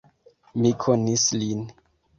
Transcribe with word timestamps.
Mi 0.63 0.71
konis 0.85 1.29
lin. 1.39 1.65